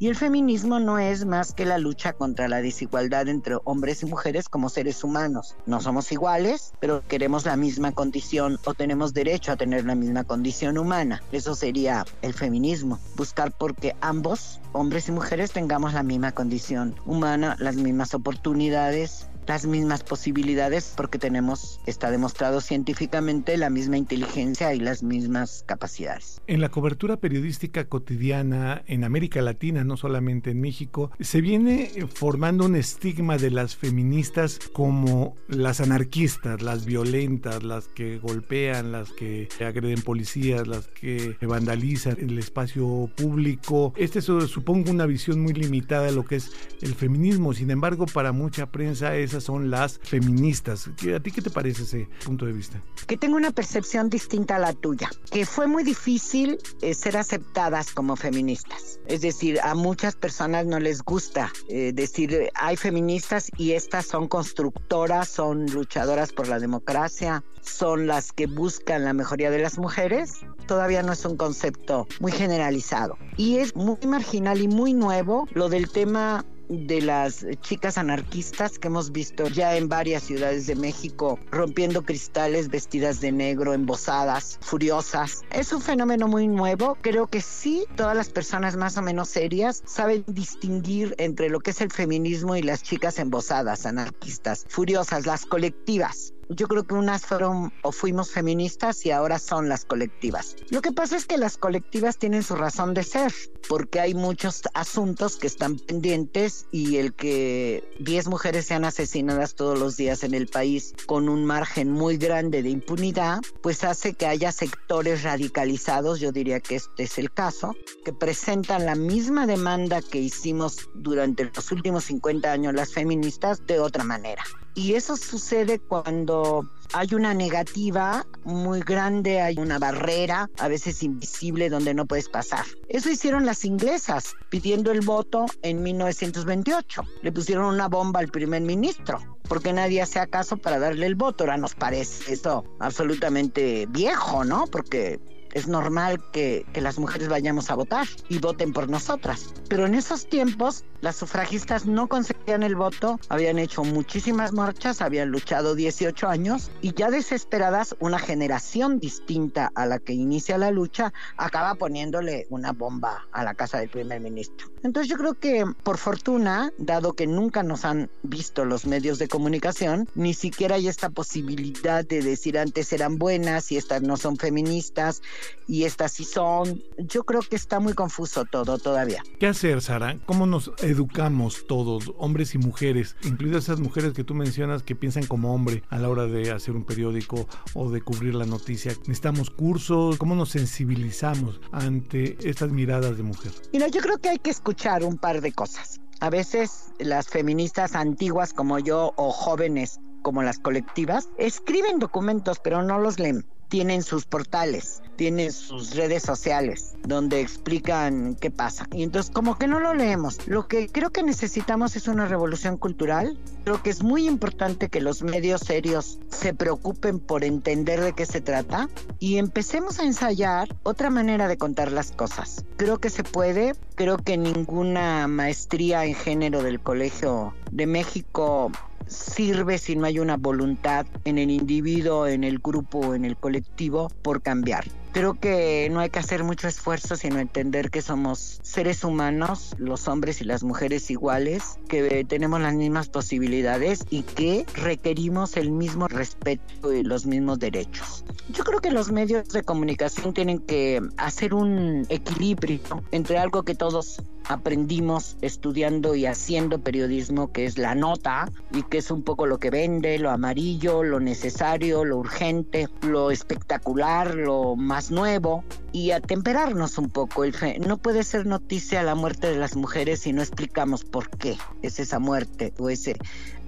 Y 0.00 0.06
el 0.06 0.14
feminismo 0.14 0.78
no 0.78 1.00
es 1.00 1.24
más 1.24 1.52
que 1.52 1.64
la 1.64 1.76
lucha 1.76 2.12
contra 2.12 2.46
la 2.46 2.62
desigualdad 2.62 3.26
entre 3.26 3.56
hombres 3.64 4.04
y 4.04 4.06
mujeres 4.06 4.48
como 4.48 4.68
seres 4.68 5.02
humanos. 5.02 5.56
No 5.66 5.80
somos 5.80 6.12
iguales, 6.12 6.72
pero 6.78 7.02
queremos 7.08 7.44
la 7.44 7.56
misma 7.56 7.90
condición 7.90 8.60
o 8.64 8.74
tenemos 8.74 9.12
derecho 9.12 9.50
a 9.50 9.56
tener 9.56 9.84
la 9.84 9.96
misma 9.96 10.22
condición 10.22 10.78
humana. 10.78 11.20
Eso 11.32 11.56
sería 11.56 12.06
el 12.22 12.32
feminismo, 12.32 13.00
buscar 13.16 13.50
porque 13.50 13.96
ambos, 14.00 14.60
hombres 14.70 15.08
y 15.08 15.12
mujeres, 15.12 15.50
tengamos 15.50 15.94
la 15.94 16.04
misma 16.04 16.30
condición 16.30 16.94
humana, 17.04 17.56
las 17.58 17.74
mismas 17.74 18.14
oportunidades, 18.14 19.26
las 19.48 19.66
mismas 19.66 20.04
posibilidades 20.04 20.92
porque 20.94 21.18
tenemos, 21.18 21.80
está 21.86 22.10
demostrado 22.10 22.60
científicamente, 22.60 23.56
la 23.56 23.70
misma 23.70 23.96
inteligencia 23.96 24.74
y 24.74 24.78
las 24.78 25.02
mismas 25.02 25.64
capacidades. 25.66 26.42
En 26.46 26.60
la 26.60 26.68
cobertura 26.68 27.16
periodística 27.16 27.86
cotidiana 27.86 28.82
en 28.86 29.04
América 29.04 29.40
Latina, 29.40 29.84
no 29.84 29.96
solamente 29.96 30.50
en 30.50 30.60
México, 30.60 31.10
se 31.18 31.40
viene 31.40 31.90
formando 32.12 32.66
un 32.66 32.76
estigma 32.76 33.38
de 33.38 33.50
las 33.50 33.74
feministas 33.74 34.58
como 34.72 35.34
las 35.48 35.80
anarquistas, 35.80 36.60
las 36.60 36.84
violentas, 36.84 37.62
las 37.62 37.88
que 37.88 38.18
golpean, 38.18 38.92
las 38.92 39.10
que 39.12 39.48
agreden 39.60 40.02
policías, 40.02 40.68
las 40.68 40.88
que 40.88 41.36
vandalizan 41.40 42.18
el 42.20 42.38
espacio 42.38 43.10
público. 43.16 43.94
Este 43.96 44.18
es, 44.18 44.26
supongo, 44.26 44.90
una 44.90 45.06
visión 45.06 45.40
muy 45.40 45.54
limitada 45.54 46.04
de 46.04 46.12
lo 46.12 46.24
que 46.24 46.36
es 46.36 46.52
el 46.82 46.94
feminismo. 46.94 47.54
Sin 47.54 47.70
embargo, 47.70 48.04
para 48.04 48.32
mucha 48.32 48.70
prensa 48.70 49.16
esa 49.16 49.37
son 49.44 49.70
las 49.70 49.98
feministas. 49.98 50.88
¿A 50.88 51.20
ti 51.20 51.30
qué 51.30 51.42
te 51.42 51.50
parece 51.50 51.82
ese 51.82 52.08
punto 52.24 52.46
de 52.46 52.52
vista? 52.52 52.82
Que 53.06 53.16
tengo 53.16 53.36
una 53.36 53.50
percepción 53.50 54.10
distinta 54.10 54.56
a 54.56 54.58
la 54.58 54.72
tuya, 54.72 55.10
que 55.30 55.46
fue 55.46 55.66
muy 55.66 55.84
difícil 55.84 56.58
eh, 56.82 56.94
ser 56.94 57.16
aceptadas 57.16 57.92
como 57.92 58.16
feministas. 58.16 59.00
Es 59.06 59.20
decir, 59.20 59.60
a 59.62 59.74
muchas 59.74 60.16
personas 60.16 60.66
no 60.66 60.78
les 60.78 61.02
gusta 61.02 61.52
eh, 61.68 61.92
decir 61.94 62.50
hay 62.54 62.76
feministas 62.76 63.50
y 63.56 63.72
estas 63.72 64.06
son 64.06 64.28
constructoras, 64.28 65.28
son 65.28 65.66
luchadoras 65.66 66.32
por 66.32 66.48
la 66.48 66.58
democracia, 66.58 67.42
son 67.60 68.06
las 68.06 68.32
que 68.32 68.46
buscan 68.46 69.04
la 69.04 69.12
mejoría 69.12 69.50
de 69.50 69.58
las 69.58 69.78
mujeres. 69.78 70.40
Todavía 70.66 71.02
no 71.02 71.12
es 71.12 71.24
un 71.24 71.36
concepto 71.36 72.06
muy 72.20 72.32
generalizado. 72.32 73.16
Y 73.36 73.58
es 73.58 73.74
muy 73.74 73.98
marginal 74.06 74.60
y 74.60 74.68
muy 74.68 74.94
nuevo 74.94 75.48
lo 75.52 75.68
del 75.68 75.90
tema 75.90 76.44
de 76.68 77.02
las 77.02 77.46
chicas 77.60 77.98
anarquistas 77.98 78.78
que 78.78 78.88
hemos 78.88 79.12
visto 79.12 79.48
ya 79.48 79.76
en 79.76 79.88
varias 79.88 80.22
ciudades 80.22 80.66
de 80.66 80.76
México 80.76 81.38
rompiendo 81.50 82.02
cristales 82.02 82.68
vestidas 82.68 83.20
de 83.20 83.32
negro, 83.32 83.74
embosadas, 83.74 84.58
furiosas. 84.60 85.42
Es 85.50 85.72
un 85.72 85.80
fenómeno 85.80 86.28
muy 86.28 86.48
nuevo. 86.48 86.96
Creo 87.00 87.26
que 87.26 87.40
sí, 87.40 87.84
todas 87.96 88.16
las 88.16 88.30
personas 88.30 88.76
más 88.76 88.96
o 88.96 89.02
menos 89.02 89.28
serias 89.28 89.82
saben 89.86 90.24
distinguir 90.26 91.14
entre 91.18 91.48
lo 91.48 91.60
que 91.60 91.70
es 91.70 91.80
el 91.80 91.90
feminismo 91.90 92.56
y 92.56 92.62
las 92.62 92.82
chicas 92.82 93.18
embosadas, 93.18 93.86
anarquistas, 93.86 94.66
furiosas, 94.68 95.26
las 95.26 95.46
colectivas. 95.46 96.34
Yo 96.48 96.66
creo 96.66 96.84
que 96.84 96.94
unas 96.94 97.26
fueron 97.26 97.72
o 97.82 97.92
fuimos 97.92 98.30
feministas 98.30 99.04
y 99.04 99.10
ahora 99.10 99.38
son 99.38 99.68
las 99.68 99.84
colectivas. 99.84 100.56
Lo 100.70 100.80
que 100.80 100.92
pasa 100.92 101.16
es 101.16 101.26
que 101.26 101.36
las 101.36 101.58
colectivas 101.58 102.18
tienen 102.18 102.42
su 102.42 102.56
razón 102.56 102.94
de 102.94 103.02
ser, 103.02 103.32
porque 103.68 104.00
hay 104.00 104.14
muchos 104.14 104.62
asuntos 104.74 105.36
que 105.36 105.46
están 105.46 105.76
pendientes 105.76 106.66
y 106.70 106.96
el 106.96 107.12
que 107.14 107.84
10 108.00 108.28
mujeres 108.28 108.66
sean 108.66 108.84
asesinadas 108.84 109.54
todos 109.54 109.78
los 109.78 109.96
días 109.96 110.22
en 110.24 110.34
el 110.34 110.46
país 110.46 110.94
con 111.06 111.28
un 111.28 111.44
margen 111.44 111.90
muy 111.90 112.16
grande 112.16 112.62
de 112.62 112.70
impunidad, 112.70 113.40
pues 113.62 113.84
hace 113.84 114.14
que 114.14 114.26
haya 114.26 114.52
sectores 114.52 115.22
radicalizados, 115.22 116.20
yo 116.20 116.32
diría 116.32 116.60
que 116.60 116.76
este 116.76 117.04
es 117.04 117.18
el 117.18 117.30
caso, 117.32 117.74
que 118.04 118.12
presentan 118.12 118.86
la 118.86 118.94
misma 118.94 119.46
demanda 119.46 120.00
que 120.02 120.18
hicimos 120.18 120.88
durante 120.94 121.50
los 121.54 121.70
últimos 121.72 122.04
50 122.04 122.50
años 122.50 122.74
las 122.74 122.92
feministas 122.92 123.66
de 123.66 123.80
otra 123.80 124.04
manera. 124.04 124.42
Y 124.78 124.94
eso 124.94 125.16
sucede 125.16 125.80
cuando 125.80 126.64
hay 126.92 127.12
una 127.12 127.34
negativa 127.34 128.24
muy 128.44 128.78
grande, 128.78 129.40
hay 129.40 129.56
una 129.58 129.80
barrera, 129.80 130.48
a 130.56 130.68
veces 130.68 131.02
invisible, 131.02 131.68
donde 131.68 131.94
no 131.94 132.06
puedes 132.06 132.28
pasar. 132.28 132.64
Eso 132.88 133.10
hicieron 133.10 133.44
las 133.44 133.64
inglesas 133.64 134.36
pidiendo 134.50 134.92
el 134.92 135.00
voto 135.00 135.46
en 135.62 135.82
1928. 135.82 137.02
Le 137.22 137.32
pusieron 137.32 137.64
una 137.64 137.88
bomba 137.88 138.20
al 138.20 138.28
primer 138.28 138.62
ministro 138.62 139.18
porque 139.48 139.72
nadie 139.72 140.00
hace 140.00 140.24
caso 140.28 140.56
para 140.56 140.78
darle 140.78 141.06
el 141.06 141.16
voto. 141.16 141.42
Ahora 141.42 141.56
nos 141.56 141.74
parece 141.74 142.32
eso 142.32 142.64
absolutamente 142.78 143.86
viejo, 143.88 144.44
¿no? 144.44 144.68
Porque 144.68 145.18
es 145.54 145.68
normal 145.68 146.22
que, 146.32 146.66
que, 146.72 146.80
las 146.80 146.98
mujeres 146.98 147.28
vayamos 147.28 147.70
a 147.70 147.74
votar 147.74 148.06
y 148.28 148.38
voten 148.38 148.72
por 148.72 148.88
nosotras. 148.88 149.54
Pero 149.68 149.86
en 149.86 149.94
esos 149.94 150.28
tiempos 150.28 150.84
las 151.00 151.16
sufragistas 151.16 151.86
no 151.86 152.08
conseguían 152.08 152.62
el 152.62 152.74
voto, 152.74 153.20
habían 153.28 153.58
hecho 153.58 153.84
muchísimas 153.84 154.52
marchas, 154.52 155.00
habían 155.00 155.30
luchado 155.30 155.74
18 155.74 156.28
años 156.28 156.70
y 156.80 156.92
ya 156.94 157.10
desesperadas 157.10 157.94
una 158.00 158.18
generación 158.18 158.98
distinta 158.98 159.70
a 159.74 159.86
la 159.86 159.98
que 159.98 160.12
inicia 160.12 160.58
la 160.58 160.70
lucha 160.70 161.12
acaba 161.36 161.74
poniéndole 161.76 162.46
una 162.50 162.72
bomba 162.72 163.26
a 163.32 163.44
la 163.44 163.54
casa 163.54 163.78
del 163.78 163.88
primer 163.88 164.20
ministro. 164.20 164.68
Entonces 164.82 165.08
yo 165.10 165.16
creo 165.16 165.34
que 165.34 165.64
por 165.82 165.98
fortuna, 165.98 166.72
dado 166.78 167.12
que 167.12 167.26
nunca 167.26 167.62
nos 167.62 167.84
han 167.84 168.10
visto 168.22 168.64
los 168.64 168.86
medios 168.86 169.18
de 169.18 169.28
comunicación, 169.28 170.08
ni 170.14 170.34
siquiera 170.34 170.76
hay 170.76 170.88
esta 170.88 171.10
posibilidad 171.10 172.04
de 172.04 172.22
decir 172.22 172.58
antes 172.58 172.92
eran 172.92 173.18
buenas 173.18 173.70
y 173.72 173.76
estas 173.76 174.02
no 174.02 174.16
son 174.16 174.36
feministas 174.36 175.22
y 175.66 175.84
estas 175.84 176.12
sí 176.12 176.24
son. 176.24 176.82
Yo 176.98 177.24
creo 177.24 177.40
que 177.40 177.56
está 177.56 177.80
muy 177.80 177.92
confuso 177.92 178.44
todo 178.44 178.78
todavía. 178.78 179.22
¿Qué 179.38 179.46
hacer, 179.46 179.80
Sara? 179.82 180.18
¿Cómo 180.26 180.46
nos 180.46 180.72
educamos 180.78 181.66
todos, 181.66 182.12
hombres 182.16 182.54
y 182.54 182.58
mujeres, 182.58 183.16
incluidas 183.22 183.64
esas 183.64 183.80
mujeres 183.80 184.14
que 184.14 184.24
tú 184.24 184.34
mencionas 184.34 184.82
que 184.82 184.96
piensan 184.96 185.26
como 185.26 185.54
hombre 185.54 185.82
a 185.90 185.98
la 185.98 186.08
hora 186.08 186.26
de 186.26 186.50
hacer 186.50 186.74
un 186.74 186.84
periódico 186.84 187.46
o 187.74 187.90
de 187.90 188.00
cubrir 188.00 188.34
la 188.34 188.46
noticia? 188.46 188.92
¿Necesitamos 189.00 189.50
cursos? 189.50 190.16
¿Cómo 190.16 190.34
nos 190.34 190.50
sensibilizamos 190.50 191.60
ante 191.72 192.38
estas 192.48 192.70
miradas 192.70 193.16
de 193.16 193.22
mujer? 193.22 193.52
Mira, 193.72 193.88
yo 193.88 194.00
creo 194.00 194.18
que 194.18 194.30
hay 194.30 194.38
que 194.38 194.50
escuchar 194.50 195.04
un 195.04 195.18
par 195.18 195.40
de 195.40 195.52
cosas. 195.52 196.00
A 196.20 196.30
veces 196.30 196.92
las 196.98 197.28
feministas 197.28 197.94
antiguas 197.94 198.52
como 198.52 198.78
yo 198.78 199.12
o 199.16 199.30
jóvenes 199.30 200.00
como 200.22 200.42
las 200.42 200.58
colectivas 200.58 201.28
escriben 201.38 202.00
documentos 202.00 202.58
pero 202.58 202.82
no 202.82 202.98
los 202.98 203.20
leen 203.20 203.46
tienen 203.68 204.02
sus 204.02 204.24
portales, 204.24 205.02
tienen 205.16 205.52
sus 205.52 205.94
redes 205.94 206.22
sociales 206.22 206.94
donde 207.06 207.40
explican 207.40 208.34
qué 208.34 208.50
pasa. 208.50 208.86
Y 208.92 209.02
entonces 209.02 209.30
como 209.30 209.58
que 209.58 209.66
no 209.66 209.80
lo 209.80 209.94
leemos. 209.94 210.46
Lo 210.46 210.68
que 210.68 210.88
creo 210.88 211.10
que 211.10 211.22
necesitamos 211.22 211.96
es 211.96 212.08
una 212.08 212.26
revolución 212.26 212.76
cultural. 212.76 213.38
Creo 213.64 213.82
que 213.82 213.90
es 213.90 214.02
muy 214.02 214.26
importante 214.26 214.88
que 214.88 215.00
los 215.00 215.22
medios 215.22 215.62
serios 215.62 216.18
se 216.30 216.54
preocupen 216.54 217.18
por 217.18 217.44
entender 217.44 218.00
de 218.00 218.12
qué 218.12 218.26
se 218.26 218.40
trata 218.40 218.88
y 219.18 219.38
empecemos 219.38 219.98
a 219.98 220.04
ensayar 220.04 220.68
otra 220.82 221.10
manera 221.10 221.48
de 221.48 221.58
contar 221.58 221.92
las 221.92 222.12
cosas. 222.12 222.64
Creo 222.76 222.98
que 222.98 223.10
se 223.10 223.24
puede. 223.24 223.74
Creo 223.94 224.18
que 224.18 224.36
ninguna 224.36 225.26
maestría 225.28 226.04
en 226.04 226.14
género 226.14 226.62
del 226.62 226.80
Colegio 226.80 227.54
de 227.70 227.86
México 227.86 228.70
sirve 229.08 229.78
si 229.78 229.96
no 229.96 230.06
hay 230.06 230.18
una 230.18 230.36
voluntad 230.36 231.06
en 231.24 231.38
el 231.38 231.50
individuo, 231.50 232.26
en 232.26 232.44
el 232.44 232.58
grupo, 232.58 233.14
en 233.14 233.24
el 233.24 233.36
colectivo 233.36 234.08
por 234.22 234.42
cambiar. 234.42 234.84
Creo 235.12 235.34
que 235.34 235.88
no 235.90 236.00
hay 236.00 236.10
que 236.10 236.18
hacer 236.18 236.44
mucho 236.44 236.68
esfuerzo, 236.68 237.16
sino 237.16 237.38
entender 237.38 237.90
que 237.90 238.02
somos 238.02 238.60
seres 238.62 239.04
humanos, 239.04 239.74
los 239.78 240.06
hombres 240.06 240.40
y 240.40 240.44
las 240.44 240.62
mujeres 240.62 241.10
iguales, 241.10 241.78
que 241.88 242.24
tenemos 242.24 242.60
las 242.60 242.74
mismas 242.74 243.08
posibilidades 243.08 244.04
y 244.10 244.22
que 244.22 244.66
requerimos 244.74 245.56
el 245.56 245.70
mismo 245.70 246.08
respeto 246.08 246.92
y 246.92 247.02
los 247.02 247.26
mismos 247.26 247.58
derechos. 247.58 248.24
Yo 248.50 248.64
creo 248.64 248.80
que 248.80 248.90
los 248.90 249.10
medios 249.10 249.48
de 249.48 249.62
comunicación 249.62 250.32
tienen 250.34 250.58
que 250.58 251.00
hacer 251.16 251.54
un 251.54 252.06
equilibrio 252.08 252.80
entre 253.10 253.38
algo 253.38 253.62
que 253.62 253.74
todos 253.74 254.22
aprendimos 254.48 255.36
estudiando 255.42 256.14
y 256.14 256.26
haciendo 256.26 256.80
periodismo, 256.80 257.52
que 257.52 257.66
es 257.66 257.78
la 257.78 257.94
nota 257.94 258.50
y 258.72 258.82
que 258.82 258.98
es 258.98 259.10
un 259.10 259.22
poco 259.22 259.46
lo 259.46 259.58
que 259.58 259.70
vende, 259.70 260.18
lo 260.18 260.30
amarillo, 260.30 261.02
lo 261.02 261.20
necesario, 261.20 262.04
lo 262.04 262.16
urgente, 262.16 262.88
lo 263.02 263.30
espectacular, 263.30 264.34
lo 264.34 264.74
más 264.74 264.97
nuevo 265.10 265.64
y 265.92 266.10
atemperarnos 266.10 266.98
un 266.98 267.08
poco. 267.10 267.44
El 267.44 267.54
no 267.86 267.98
puede 267.98 268.24
ser 268.24 268.46
noticia 268.46 269.02
la 269.02 269.14
muerte 269.14 269.48
de 269.48 269.56
las 269.56 269.76
mujeres 269.76 270.20
si 270.20 270.32
no 270.32 270.42
explicamos 270.42 271.04
por 271.04 271.30
qué 271.30 271.56
es 271.82 271.98
esa 271.98 272.18
muerte 272.18 272.72
o 272.78 272.90
ese 272.90 273.16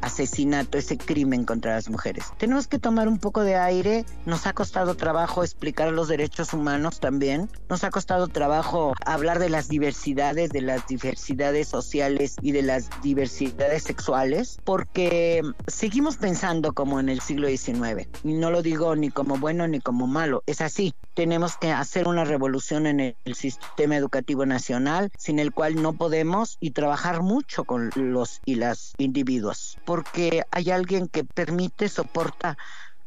asesinato, 0.01 0.79
ese 0.79 0.99
crimen 0.99 1.45
contra 1.45 1.75
las 1.75 1.89
mujeres. 1.89 2.25
Tenemos 2.39 2.67
que 2.67 2.79
tomar 2.79 3.09
un 3.09 3.19
poco 3.19 3.43
de 3.43 3.57
aire, 3.57 4.05
nos 4.27 4.47
ha 4.47 4.53
costado 4.53 4.95
trabajo 4.95 5.43
explicar 5.43 5.93
los 5.93 6.09
derechos 6.09 6.53
humanos 6.53 7.01
también, 7.01 7.51
nos 7.69 7.85
ha 7.85 7.91
costado 7.91 8.29
trabajo 8.29 8.95
hablar 9.05 9.39
de 9.39 9.51
las 9.51 9.69
diversidades, 9.69 10.51
de 10.51 10.61
las 10.63 10.87
diversidades 10.87 11.69
sociales 11.69 12.37
y 12.43 12.53
de 12.53 12.63
las 12.63 12.89
diversidades 13.03 13.83
sexuales, 13.85 14.59
porque 14.65 15.43
seguimos 15.67 16.17
pensando 16.17 16.73
como 16.73 17.01
en 17.01 17.09
el 17.09 17.21
siglo 17.21 17.49
XIX, 17.49 18.09
y 18.25 18.33
no 18.35 18.51
lo 18.51 18.63
digo 18.63 18.97
ni 18.97 19.11
como 19.11 19.39
bueno 19.39 19.67
ni 19.69 19.81
como 19.81 20.07
malo, 20.07 20.43
es 20.47 20.61
así, 20.61 20.95
tenemos 21.15 21.57
que 21.57 21.71
hacer 21.71 22.09
una 22.09 22.25
revolución 22.25 22.87
en 22.87 23.01
el 23.01 23.35
sistema 23.35 23.97
educativo 23.97 24.47
nacional, 24.47 25.11
sin 25.19 25.39
el 25.39 25.53
cual 25.53 25.83
no 25.83 25.93
podemos 25.93 26.57
y 26.61 26.71
trabajar 26.71 27.23
mucho 27.23 27.65
con 27.65 27.91
los 27.95 28.41
y 28.45 28.57
las 28.57 28.95
individuos, 28.99 29.79
porque 29.91 30.45
hay 30.53 30.71
alguien 30.71 31.09
que 31.09 31.25
permite, 31.25 31.89
soporta 31.89 32.57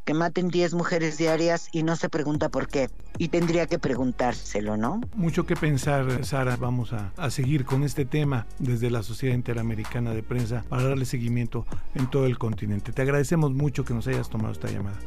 que 0.04 0.14
maten 0.14 0.50
10 0.50 0.74
mujeres 0.74 1.18
diarias 1.18 1.70
y 1.72 1.82
no 1.84 1.96
se 1.96 2.10
pregunta 2.10 2.50
por 2.50 2.68
qué. 2.68 2.90
Y 3.18 3.30
tendría 3.30 3.68
que 3.68 3.80
preguntárselo, 3.80 4.76
¿no? 4.76 5.00
Mucho 5.16 5.46
que 5.46 5.56
pensar, 5.56 6.26
Sara. 6.26 6.58
Vamos 6.58 6.92
a, 6.92 7.14
a, 7.16 7.30
seguir 7.30 7.64
con 7.64 7.84
este 7.84 8.04
tema 8.04 8.48
desde 8.60 8.92
la 8.92 9.02
Sociedad 9.02 9.34
Interamericana 9.34 10.14
de 10.14 10.24
Prensa 10.24 10.66
para 10.68 10.84
darle 10.84 11.06
seguimiento 11.06 11.66
en 11.96 12.08
todo 12.08 12.26
el 12.26 12.38
continente. 12.38 12.92
Te 12.92 13.02
agradecemos 13.02 13.54
mucho 13.54 13.86
que 13.86 13.94
nos 13.94 14.06
hayas 14.08 14.30
tomado 14.30 14.52
esta 14.52 14.70
llamada. 14.70 15.00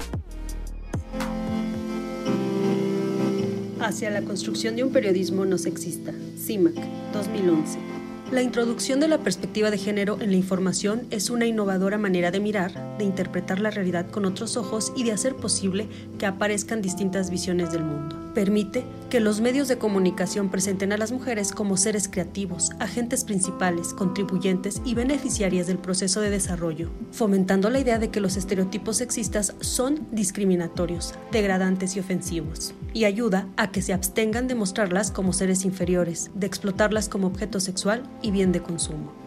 Hacia 3.81 4.09
la 4.09 4.23
construcción 4.23 4.77
de 4.77 4.85
un 4.85 4.93
periodismo 4.93 5.45
no 5.45 5.59
sexista. 5.59 6.15
CIMAC, 6.39 6.75
2011. 7.13 8.06
La 8.33 8.43
introducción 8.43 8.99
de 8.99 9.07
la 9.07 9.19
perspectiva 9.19 9.71
de 9.71 9.79
género 9.79 10.21
en 10.21 10.33
la 10.33 10.37
información 10.37 11.07
es 11.13 11.31
una 11.31 11.47
innovadora 11.47 11.97
manera 11.97 12.33
de 12.33 12.41
mirar, 12.41 12.99
de 12.99 13.05
interpretar 13.05 13.61
la 13.61 13.71
realidad 13.71 14.11
con 14.11 14.25
otros 14.25 14.57
ojos 14.57 14.93
y 14.97 15.05
de 15.05 15.13
hacer 15.13 15.37
posible 15.37 15.87
que 16.19 16.27
aparezcan 16.27 16.83
distintas 16.83 17.31
visiones 17.31 17.71
del 17.71 17.85
mundo. 17.85 18.33
Permite 18.35 18.85
que 19.11 19.21
los 19.21 19.41
medios 19.41 19.69
de 19.69 19.79
comunicación 19.79 20.51
presenten 20.51 20.93
a 20.93 20.97
las 20.97 21.13
mujeres 21.13 21.53
como 21.53 21.77
seres 21.77 22.09
creativos, 22.09 22.73
agentes 22.81 23.23
principales, 23.23 23.95
contribuyentes 23.95 24.83
y 24.85 24.95
beneficiarias 24.95 25.69
del 25.69 25.79
proceso 25.79 26.21
de 26.21 26.31
desarrollo, 26.31 26.91
fomentando 27.13 27.71
la 27.71 27.79
idea 27.79 28.01
de 28.01 28.11
que 28.11 28.21
los 28.21 28.37
estereotipos 28.37 28.97
sexistas 28.97 29.55
son 29.61 30.05
discriminatorios, 30.11 31.15
degradantes 31.31 31.95
y 31.95 32.01
ofensivos, 32.01 32.75
y 32.97 33.05
ayuda 33.05 33.47
a 33.59 33.71
que 33.73 33.83
se 33.83 33.93
abstengan 33.93 34.49
de 34.49 34.55
mostrarlas 34.55 35.11
como 35.11 35.35
seres 35.35 35.67
inferiores, 35.67 36.31
de 36.35 36.47
explotarlas 36.47 37.11
como 37.11 37.27
objeto 37.27 37.61
sexual 37.61 38.05
y 38.23 38.31
bien 38.31 38.53
de 38.53 38.63
consumo. 38.63 39.26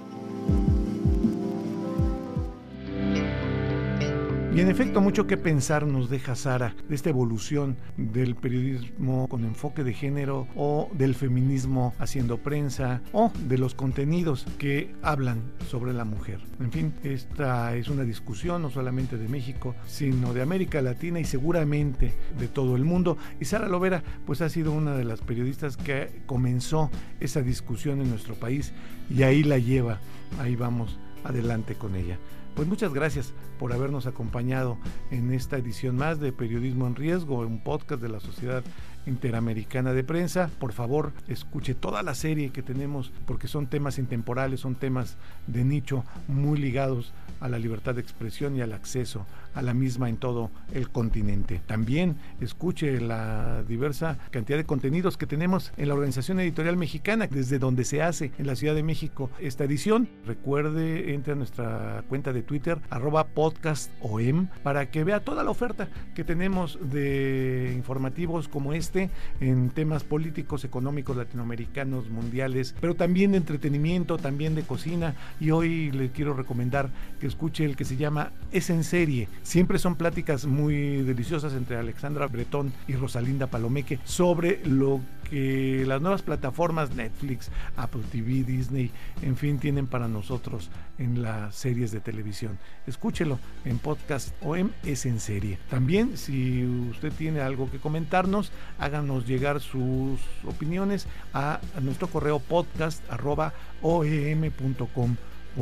Y 4.51 4.61
en 4.61 4.67
efecto, 4.67 4.99
mucho 4.99 5.27
que 5.27 5.37
pensar 5.37 5.85
nos 5.85 6.09
deja 6.09 6.35
Sara 6.35 6.75
de 6.89 6.95
esta 6.95 7.11
evolución 7.11 7.77
del 7.97 8.35
periodismo 8.35 9.27
con 9.29 9.45
enfoque 9.45 9.83
de 9.83 9.93
género 9.93 10.47
o 10.55 10.89
del 10.93 11.13
feminismo 11.13 11.93
haciendo 11.99 12.39
prensa 12.39 13.01
o 13.11 13.31
de 13.47 13.59
los 13.59 13.75
contenidos 13.75 14.47
que 14.57 14.91
hablan 15.03 15.43
sobre 15.67 15.93
la 15.93 16.03
mujer. 16.03 16.39
En 16.59 16.71
fin, 16.71 16.93
esta 17.03 17.75
es 17.75 17.89
una 17.89 18.03
discusión 18.03 18.63
no 18.63 18.71
solamente 18.71 19.17
de 19.17 19.27
México, 19.27 19.75
sino 19.85 20.33
de 20.33 20.41
América 20.41 20.81
Latina 20.81 21.19
y 21.19 21.25
seguramente 21.25 22.15
de 22.39 22.47
todo 22.47 22.75
el 22.75 22.85
mundo. 22.85 23.17
Y 23.39 23.45
Sara 23.45 23.67
Lovera, 23.67 24.03
pues 24.25 24.41
ha 24.41 24.49
sido 24.49 24.71
una 24.71 24.95
de 24.95 25.05
las 25.05 25.21
periodistas 25.21 25.77
que 25.77 26.23
comenzó 26.25 26.89
esa 27.19 27.43
discusión 27.43 28.01
en 28.01 28.09
nuestro 28.09 28.33
país 28.33 28.73
y 29.15 29.21
ahí 29.21 29.43
la 29.43 29.59
lleva, 29.59 29.99
ahí 30.39 30.55
vamos 30.55 30.97
adelante 31.23 31.75
con 31.75 31.95
ella. 31.95 32.17
Pues 32.59 32.67
muchas 32.67 32.93
gracias 32.93 33.31
por 33.57 33.71
habernos 33.71 34.05
acompañado 34.05 34.77
en 35.11 35.31
esta 35.31 35.55
edición 35.55 35.95
más 35.95 36.19
de 36.19 36.33
Periodismo 36.33 36.87
en 36.87 36.95
Riesgo, 36.97 37.39
un 37.39 37.63
podcast 37.63 38.01
de 38.01 38.09
la 38.09 38.19
Sociedad 38.19 38.65
Interamericana 39.05 39.93
de 39.93 40.03
Prensa. 40.03 40.49
Por 40.59 40.73
favor, 40.73 41.13
escuche 41.29 41.73
toda 41.73 42.03
la 42.03 42.15
serie 42.15 42.49
que 42.49 42.61
tenemos 42.61 43.13
porque 43.25 43.47
son 43.47 43.67
temas 43.67 43.97
intemporales, 43.97 44.59
son 44.59 44.75
temas 44.75 45.15
de 45.47 45.63
nicho 45.63 46.03
muy 46.27 46.59
ligados 46.59 47.13
a 47.39 47.47
la 47.47 47.59
libertad 47.59 47.95
de 47.95 48.01
expresión 48.01 48.57
y 48.57 48.61
al 48.61 48.73
acceso 48.73 49.25
a 49.53 49.61
la 49.61 49.73
misma 49.73 50.09
en 50.09 50.17
todo 50.17 50.51
el 50.73 50.89
continente. 50.89 51.61
También 51.65 52.17
escuche 52.39 52.99
la 53.01 53.63
diversa 53.63 54.17
cantidad 54.31 54.57
de 54.57 54.65
contenidos 54.65 55.17
que 55.17 55.27
tenemos 55.27 55.71
en 55.77 55.87
la 55.87 55.93
Organización 55.93 56.39
Editorial 56.39 56.77
Mexicana, 56.77 57.27
desde 57.27 57.59
donde 57.59 57.83
se 57.83 58.01
hace 58.01 58.31
en 58.37 58.47
la 58.47 58.55
Ciudad 58.55 58.75
de 58.75 58.83
México 58.83 59.29
esta 59.39 59.63
edición. 59.63 60.09
Recuerde, 60.25 61.13
entre 61.13 61.33
a 61.33 61.35
nuestra 61.35 62.03
cuenta 62.07 62.33
de 62.33 62.41
Twitter, 62.41 62.79
arroba 62.89 63.27
podcastom, 63.27 64.47
para 64.63 64.89
que 64.91 65.03
vea 65.03 65.19
toda 65.21 65.43
la 65.43 65.51
oferta 65.51 65.89
que 66.15 66.23
tenemos 66.23 66.77
de 66.91 67.73
informativos 67.75 68.47
como 68.47 68.73
este 68.73 69.09
en 69.39 69.69
temas 69.69 70.03
políticos, 70.03 70.63
económicos, 70.63 71.17
latinoamericanos, 71.17 72.09
mundiales, 72.09 72.75
pero 72.79 72.95
también 72.95 73.31
de 73.31 73.37
entretenimiento, 73.37 74.17
también 74.17 74.55
de 74.55 74.63
cocina. 74.63 75.15
Y 75.39 75.51
hoy 75.51 75.91
le 75.91 76.09
quiero 76.11 76.33
recomendar 76.33 76.89
que 77.19 77.27
escuche 77.27 77.65
el 77.65 77.75
que 77.75 77.85
se 77.85 77.97
llama 77.97 78.31
Es 78.51 78.69
en 78.69 78.83
serie 78.83 79.27
Siempre 79.43 79.79
son 79.79 79.95
pláticas 79.95 80.45
muy 80.45 81.01
deliciosas 81.03 81.53
entre 81.53 81.77
Alexandra 81.77 82.27
Bretón 82.27 82.73
y 82.87 82.93
Rosalinda 82.93 83.47
Palomeque 83.47 83.99
sobre 84.03 84.61
lo 84.65 85.01
que 85.29 85.83
las 85.87 86.01
nuevas 86.01 86.21
plataformas 86.21 86.95
Netflix, 86.95 87.51
Apple 87.77 88.01
TV, 88.11 88.43
Disney, 88.43 88.91
en 89.21 89.37
fin, 89.37 89.59
tienen 89.59 89.87
para 89.87 90.07
nosotros 90.07 90.69
en 90.97 91.21
las 91.21 91.55
series 91.55 91.91
de 91.91 91.99
televisión. 91.99 92.57
Escúchelo 92.87 93.39
en 93.65 93.77
podcast 93.79 94.33
OM 94.41 94.69
es 94.83 95.05
en 95.05 95.19
serie. 95.19 95.59
También, 95.69 96.17
si 96.17 96.65
usted 96.65 97.11
tiene 97.13 97.41
algo 97.41 97.69
que 97.69 97.79
comentarnos, 97.79 98.51
háganos 98.79 99.27
llegar 99.27 99.61
sus 99.61 100.19
opiniones 100.45 101.07
a, 101.33 101.59
nuestro 101.81 102.07
correo 102.07 102.39
podcast 102.39 103.03
arroba 103.11 103.53
oem.com 103.81 105.15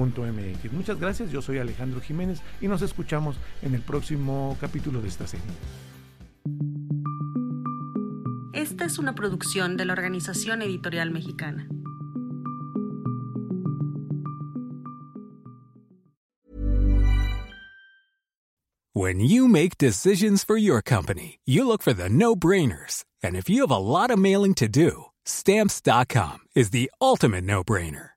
MX. 0.06 0.72
Muchas 0.72 1.00
gracias, 1.00 1.32
yo 1.32 1.42
soy 1.42 1.58
Alejandro 1.58 2.02
Jiménez 2.02 2.42
y 2.62 2.68
nos 2.68 2.82
escuchamos 2.82 3.38
en 3.62 3.74
el 3.74 3.82
próximo 3.82 4.58
capítulo 4.62 5.02
de 5.02 5.08
esta 5.08 5.28
serie. 5.28 5.46
Esta 8.54 8.86
es 8.86 8.98
una 8.98 9.14
producción 9.16 9.78
de 9.78 9.86
la 9.86 9.94
Organización 9.94 10.62
Editorial 10.62 11.12
Mexicana. 11.12 11.68
When 18.94 19.20
you 19.20 19.48
make 19.48 19.78
decisions 19.78 20.44
for 20.44 20.58
your 20.58 20.82
company, 20.82 21.40
you 21.46 21.68
look 21.68 21.84
for 21.84 21.94
the 21.94 22.10
no-brainers. 22.10 23.06
And 23.22 23.36
if 23.36 23.48
you 23.48 23.62
have 23.62 23.70
a 23.70 23.78
lot 23.78 24.10
of 24.10 24.18
mailing 24.18 24.56
to 24.56 24.68
do, 24.68 25.06
stamps.com 25.24 26.40
is 26.56 26.72
the 26.72 26.90
ultimate 27.00 27.44
no-brainer. 27.44 28.17